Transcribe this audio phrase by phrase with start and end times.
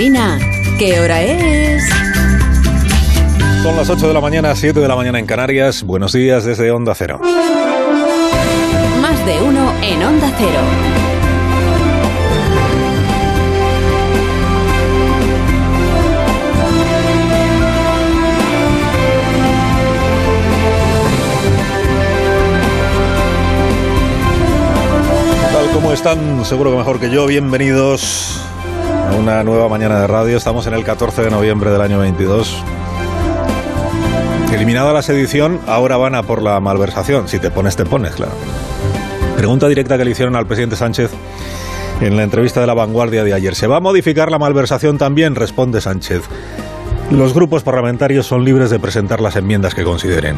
[0.00, 0.38] Alsina,
[0.78, 1.86] ¿qué hora es?
[3.62, 5.82] Son las 8 de la mañana, 7 de la mañana en Canarias.
[5.82, 7.20] Buenos días desde Onda Cero.
[9.02, 10.60] Más de uno en Onda Cero.
[25.52, 28.39] Tal como están, seguro que mejor que yo, bienvenidos
[29.18, 30.36] una nueva mañana de radio.
[30.36, 32.62] Estamos en el 14 de noviembre del año 22.
[34.52, 37.28] Eliminada la sedición, ahora van a por la malversación.
[37.28, 38.32] Si te pones, te pones, claro.
[39.36, 41.10] Pregunta directa que le hicieron al presidente Sánchez
[42.00, 43.54] en la entrevista de la vanguardia de ayer.
[43.54, 45.34] ¿Se va a modificar la malversación también?
[45.34, 46.22] Responde Sánchez.
[47.10, 50.36] Los grupos parlamentarios son libres de presentar las enmiendas que consideren.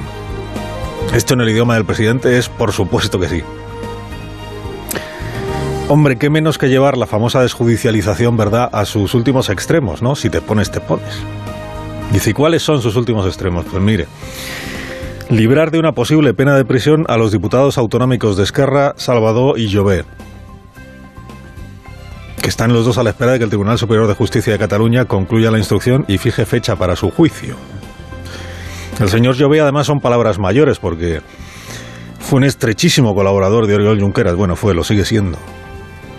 [1.14, 3.42] Esto en el idioma del presidente es por supuesto que sí.
[5.88, 10.14] Hombre, qué menos que llevar la famosa desjudicialización, ¿verdad?, a sus últimos extremos, ¿no?
[10.14, 11.20] Si te pones, te pones.
[12.12, 13.66] Dice, ¿y cuáles son sus últimos extremos?
[13.70, 14.06] Pues mire,
[15.28, 19.66] librar de una posible pena de prisión a los diputados autonómicos de Esquerra, Salvador y
[19.66, 20.06] Llobet,
[22.40, 24.58] que están los dos a la espera de que el Tribunal Superior de Justicia de
[24.58, 27.56] Cataluña concluya la instrucción y fije fecha para su juicio.
[28.98, 31.20] El señor Llobet además son palabras mayores porque
[32.18, 34.36] fue un estrechísimo colaborador de Oriol Junqueras.
[34.36, 35.38] Bueno, fue, lo sigue siendo.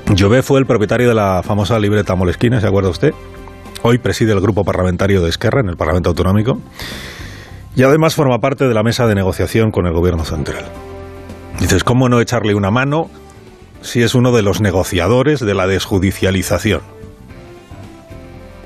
[0.08, 3.14] Llobet fue el propietario de la famosa libreta Molesquina, ¿se acuerda usted?
[3.82, 6.60] Hoy preside el grupo parlamentario de Esquerra en el Parlamento Autonómico
[7.76, 10.66] y además forma parte de la mesa de negociación con el Gobierno Central.
[11.60, 13.10] Dices, ¿cómo no echarle una mano
[13.82, 16.82] si es uno de los negociadores de la desjudicialización?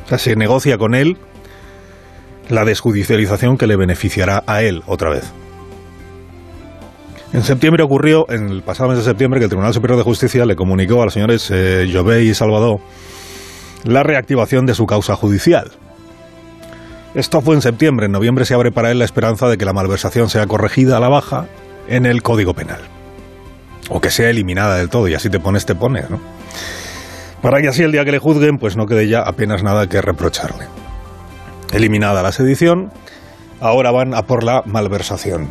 [0.06, 1.18] O sea, se negocia con él
[2.50, 5.32] la desjudicialización que le beneficiará a él otra vez.
[7.34, 10.46] En septiembre ocurrió, en el pasado mes de septiembre, que el Tribunal Superior de Justicia
[10.46, 12.80] le comunicó a los señores eh, y Salvador
[13.84, 15.72] la reactivación de su causa judicial.
[17.16, 19.74] Esto fue en septiembre, en noviembre se abre para él la esperanza de que la
[19.74, 21.48] malversación sea corregida a la baja
[21.88, 22.82] en el Código Penal.
[23.90, 26.20] O que sea eliminada del todo, y así te pones, te pones, ¿no?
[27.42, 30.02] Para que así el día que le juzguen, pues no quede ya apenas nada que
[30.02, 30.66] reprocharle.
[31.72, 32.92] Eliminada la sedición,
[33.62, 35.50] ahora van a por la malversación.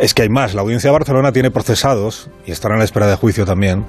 [0.00, 0.54] Es que hay más.
[0.54, 3.86] La Audiencia de Barcelona tiene procesados, y estarán a la espera de juicio también,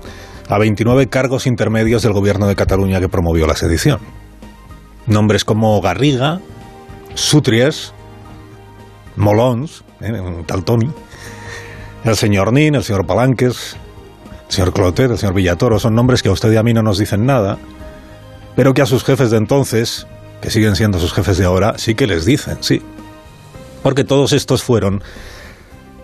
[0.48, 4.00] a 29 cargos intermedios del gobierno de Cataluña que promovió la sedición.
[5.08, 6.40] Nombres como Garriga,
[7.16, 7.94] Sutries,
[9.16, 10.92] Molons, eh, un tal Tony,
[12.04, 13.76] el señor Nin, el señor Palanques,
[14.48, 16.84] el señor Clotet, el señor Villatoro, son nombres que a usted y a mí no
[16.84, 17.58] nos dicen nada,
[18.56, 20.06] pero que a sus jefes de entonces,
[20.42, 22.82] que siguen siendo sus jefes de ahora, sí que les dicen, sí.
[23.82, 25.04] Porque todos estos fueron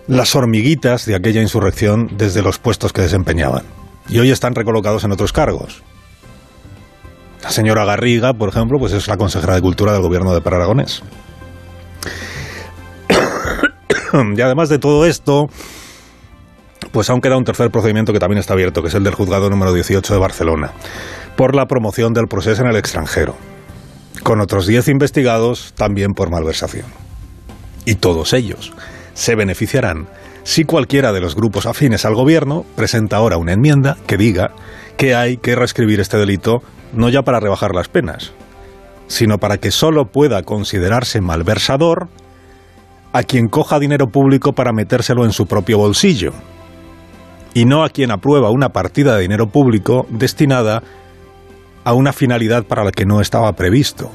[0.06, 3.64] las hormiguitas de aquella insurrección desde los puestos que desempeñaban.
[4.08, 5.82] Y hoy están recolocados en otros cargos.
[7.42, 11.02] La señora Garriga, por ejemplo, pues es la consejera de Cultura del gobierno de Paragonés.
[14.36, 15.46] y además de todo esto,
[16.92, 19.50] pues aún queda un tercer procedimiento que también está abierto, que es el del juzgado
[19.50, 20.72] número 18 de Barcelona,
[21.36, 23.36] por la promoción del proceso en el extranjero,
[24.22, 26.86] con otros 10 investigados también por malversación.
[27.84, 28.72] Y todos ellos
[29.14, 30.06] se beneficiarán
[30.44, 34.52] si cualquiera de los grupos afines al gobierno presenta ahora una enmienda que diga
[34.96, 36.62] que hay que reescribir este delito
[36.92, 38.32] no ya para rebajar las penas,
[39.06, 42.08] sino para que solo pueda considerarse malversador
[43.12, 46.32] a quien coja dinero público para metérselo en su propio bolsillo,
[47.54, 50.82] y no a quien aprueba una partida de dinero público destinada
[51.84, 54.10] a una finalidad para la que no estaba previsto,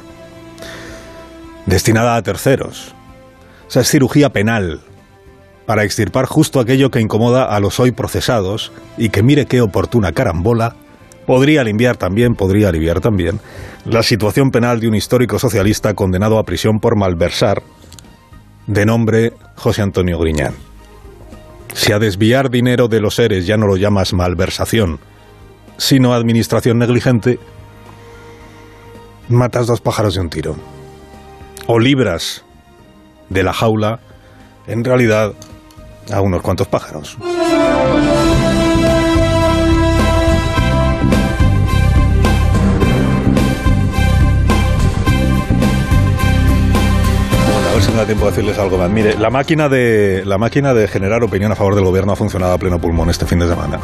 [1.65, 2.96] destinada a terceros.
[3.67, 4.81] O sea, es cirugía penal
[5.65, 10.13] para extirpar justo aquello que incomoda a los hoy procesados y que mire qué oportuna
[10.13, 10.75] carambola
[11.25, 13.41] podría aliviar también, podría aliviar también
[13.83, 17.61] la situación penal de un histórico socialista condenado a prisión por malversar,
[18.65, 20.53] de nombre José Antonio Griñán.
[21.73, 24.99] Si a desviar dinero de los seres ya no lo llamas malversación,
[25.77, 27.39] sino administración negligente,
[29.27, 30.55] matas dos pájaros de un tiro.
[31.67, 32.45] O libras
[33.29, 33.99] de la jaula,
[34.67, 35.33] en realidad,
[36.11, 37.17] a unos cuantos pájaros.
[47.69, 48.89] a ver si me da tiempo de decirles algo más.
[48.89, 52.53] Mire, la máquina de la máquina de generar opinión a favor del gobierno ha funcionado
[52.53, 53.79] a pleno pulmón este fin de semana.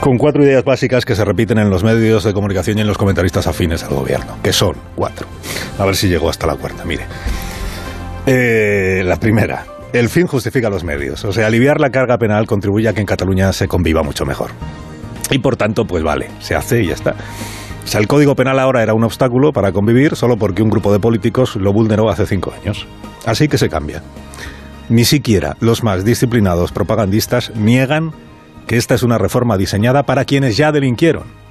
[0.00, 2.98] Con cuatro ideas básicas que se repiten en los medios de comunicación y en los
[2.98, 5.28] comentaristas afines al gobierno, que son cuatro.
[5.78, 6.84] A ver si llego hasta la cuarta.
[6.84, 7.06] Mire,
[8.26, 11.24] eh, la primera, el fin justifica los medios.
[11.24, 14.50] O sea, aliviar la carga penal contribuye a que en Cataluña se conviva mucho mejor.
[15.30, 17.14] Y por tanto, pues vale, se hace y ya está.
[17.84, 20.92] O sea, el Código Penal ahora era un obstáculo para convivir solo porque un grupo
[20.92, 22.86] de políticos lo vulneró hace cinco años.
[23.26, 24.02] Así que se cambia.
[24.88, 28.12] Ni siquiera los más disciplinados propagandistas niegan
[28.66, 31.41] que esta es una reforma diseñada para quienes ya delinquieron.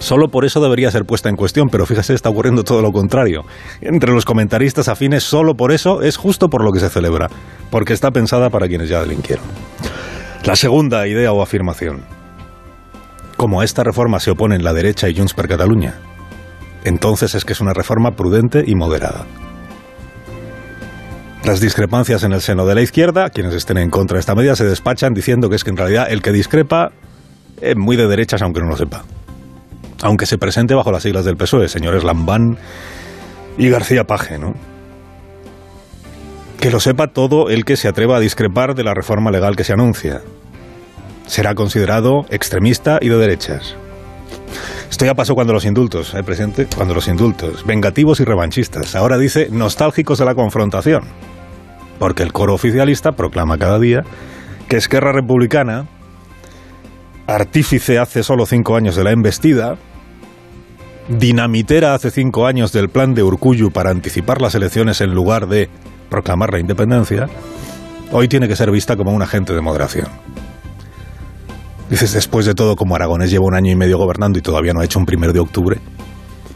[0.00, 3.44] Solo por eso debería ser puesta en cuestión, pero fíjese, está ocurriendo todo lo contrario.
[3.82, 7.28] Entre los comentaristas afines, solo por eso es justo por lo que se celebra,
[7.70, 9.44] porque está pensada para quienes ya delinquieron.
[10.44, 12.00] La segunda idea o afirmación.
[13.36, 15.94] Como a esta reforma se oponen la derecha y Junts per Catalunya,
[16.84, 19.26] entonces es que es una reforma prudente y moderada.
[21.44, 24.56] Las discrepancias en el seno de la izquierda, quienes estén en contra de esta medida,
[24.56, 26.92] se despachan diciendo que es que en realidad el que discrepa
[27.60, 29.04] es muy de derechas aunque no lo sepa
[30.02, 32.56] aunque se presente bajo las siglas del PSOE, señores Lambán
[33.58, 34.54] y García Paje, ¿no?
[36.60, 39.64] Que lo sepa todo el que se atreva a discrepar de la reforma legal que
[39.64, 40.20] se anuncia.
[41.26, 43.76] Será considerado extremista y de derechas.
[44.90, 46.66] Esto ya pasó cuando los indultos, ¿eh, presidente?
[46.74, 48.96] Cuando los indultos, vengativos y revanchistas.
[48.96, 51.04] Ahora dice nostálgicos de la confrontación.
[51.98, 54.02] Porque el coro oficialista proclama cada día
[54.68, 55.86] que Esquerra Republicana,
[57.26, 59.76] artífice hace solo cinco años de la embestida,
[61.10, 65.68] dinamitera hace cinco años del plan de Urcuyu para anticipar las elecciones en lugar de
[66.08, 67.28] proclamar la independencia,
[68.12, 70.08] hoy tiene que ser vista como un agente de moderación.
[71.88, 74.80] Dices, después de todo, como Aragonés lleva un año y medio gobernando y todavía no
[74.80, 75.78] ha hecho un primero de octubre,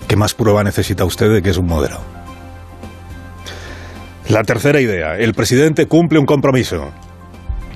[0.07, 2.03] ¿qué más prueba necesita usted de que es un moderado?
[4.29, 6.91] La tercera idea, el presidente cumple un compromiso.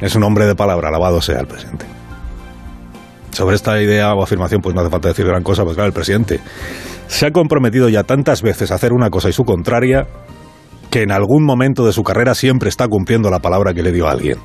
[0.00, 1.97] Es un hombre de palabra, alabado sea el presidente.
[3.38, 5.92] Sobre esta idea o afirmación, pues no hace falta decir gran cosa, pues claro, el
[5.92, 6.40] presidente
[7.06, 10.08] se ha comprometido ya tantas veces a hacer una cosa y su contraria,
[10.90, 14.08] que en algún momento de su carrera siempre está cumpliendo la palabra que le dio
[14.08, 14.38] a alguien.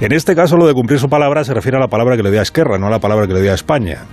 [0.00, 2.30] En este caso, lo de cumplir su palabra se refiere a la palabra que le
[2.30, 4.04] dio a Esquerra, no a la palabra que le dio a España.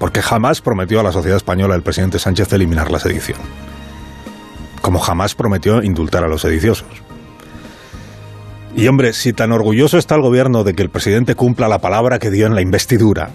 [0.00, 3.38] Porque jamás prometió a la sociedad española el presidente Sánchez eliminar la sedición.
[4.82, 6.88] Como jamás prometió indultar a los sediciosos.
[8.78, 12.20] Y hombre, si tan orgulloso está el gobierno de que el presidente cumpla la palabra
[12.20, 13.30] que dio en la investidura,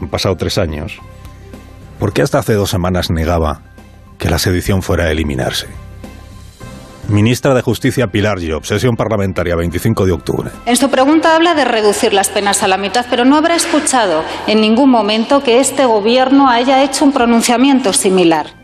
[0.00, 1.00] han pasado tres años,
[1.98, 3.62] ¿por qué hasta hace dos semanas negaba
[4.18, 5.66] que la sedición fuera a eliminarse?
[7.08, 10.50] Ministra de Justicia Pilar Job, sesión parlamentaria 25 de octubre.
[10.64, 14.22] En su pregunta habla de reducir las penas a la mitad, pero no habrá escuchado
[14.46, 18.57] en ningún momento que este gobierno haya hecho un pronunciamiento similar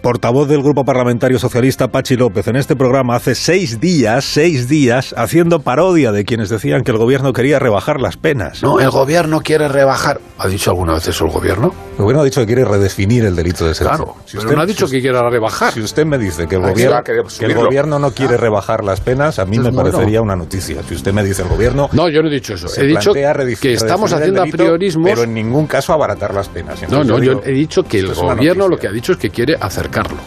[0.00, 5.14] portavoz del Grupo Parlamentario Socialista Pachi López en este programa hace seis días, seis días,
[5.16, 8.62] haciendo parodia de quienes decían que el gobierno quería rebajar las penas.
[8.62, 10.20] No, el gobierno quiere rebajar.
[10.38, 11.72] ¿Ha dicho alguna vez eso el gobierno?
[11.92, 13.96] El gobierno ha dicho que quiere redefinir el delito de sedición.
[13.96, 15.72] Claro, si usted, no ha dicho que quiera rebajar.
[15.72, 18.38] Si usted me dice que el, gobierno, que el gobierno no quiere ah.
[18.38, 20.82] rebajar las penas, a mí me parecería una noticia.
[20.88, 21.88] Si usted me dice el gobierno...
[21.92, 22.68] No, yo no he dicho eso.
[22.80, 26.88] He dicho que estamos haciendo apriorismo Pero en ningún caso abaratar las penas.
[26.88, 29.56] no, no, yo he dicho que el gobierno lo que ha dicho es que quiere
[29.90, 30.22] acercarlo.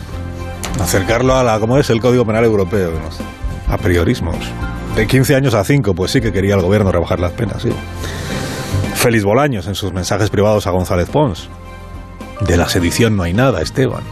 [0.81, 2.91] Acercarlo a la, ¿cómo es el Código Penal Europeo?
[3.67, 4.35] A priorismos.
[4.95, 7.69] De 15 años a 5, pues sí que quería el gobierno rebajar las penas, sí.
[8.95, 11.49] Félix Bolaños en sus mensajes privados a González Pons.
[12.41, 14.03] De la sedición no hay nada, Esteban.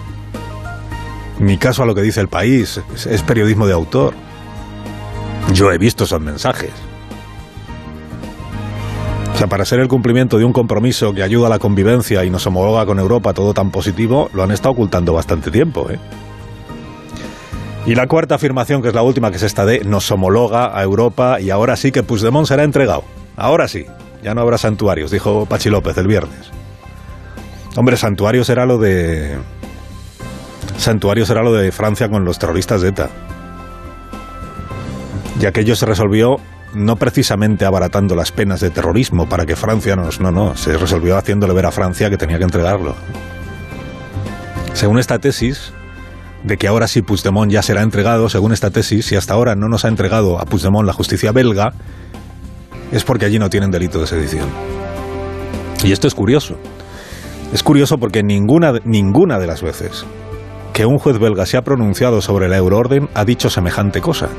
[1.40, 4.14] Mi caso a lo que dice el país es, periodismo de autor.
[5.54, 6.72] Yo he visto esos mensajes.
[9.42, 12.46] Sea, para ser el cumplimiento de un compromiso que ayuda a la convivencia y nos
[12.46, 15.98] homologa con Europa todo tan positivo, lo han estado ocultando bastante tiempo, ¿eh?
[17.88, 20.84] Y la cuarta afirmación, que es la última, que es esta de nos homologa a
[20.84, 23.04] Europa y ahora sí que Puigdemont será entregado.
[23.36, 23.88] Ahora sí,
[24.22, 26.52] ya no habrá santuarios, dijo Pachi López el viernes.
[27.76, 29.40] Hombre, santuario será lo de...
[30.78, 33.10] Santuario será lo de Francia con los terroristas de ETA.
[35.42, 36.38] Y aquello se resolvió
[36.74, 40.20] no precisamente abaratando las penas de terrorismo para que Francia nos...
[40.20, 42.96] No, no, se resolvió haciéndole ver a Francia que tenía que entregarlo.
[44.74, 45.74] Según esta tesis,
[46.44, 49.68] de que ahora sí Puigdemont ya será entregado, según esta tesis, y hasta ahora no
[49.68, 51.74] nos ha entregado a Puigdemont la justicia belga,
[52.92, 54.50] es porque allí no tienen delito de sedición.
[55.84, 56.58] Y esto es curioso.
[57.54, 60.06] Es curioso porque ninguna, ninguna de las veces
[60.74, 64.30] que un juez belga se ha pronunciado sobre la euroorden ha dicho semejante cosa.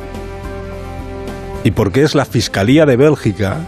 [1.64, 3.58] Y porque es la Fiscalía de Bélgica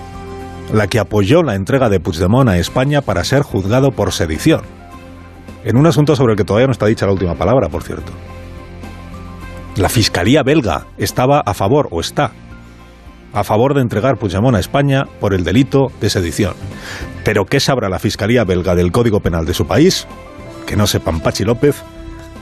[0.73, 4.63] la que apoyó la entrega de Puigdemont a España para ser juzgado por sedición
[5.65, 8.13] en un asunto sobre el que todavía no está dicha la última palabra, por cierto.
[9.77, 12.33] La Fiscalía belga estaba a favor, o está,
[13.33, 16.55] a favor de entregar Puigdemont a España por el delito de sedición.
[17.25, 20.07] Pero ¿qué sabrá la Fiscalía belga del Código Penal de su país?
[20.67, 21.83] Que no sepan Pachi López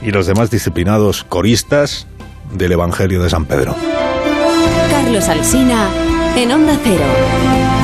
[0.01, 2.07] y los demás disciplinados coristas
[2.51, 3.75] del Evangelio de San Pedro.
[4.89, 5.89] Carlos Alsina,
[6.35, 7.82] en Onda Cero.